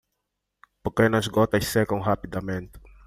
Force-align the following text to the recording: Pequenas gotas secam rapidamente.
Pequenas 0.81 1.27
gotas 1.29 1.63
secam 1.73 1.99
rapidamente. 2.09 2.79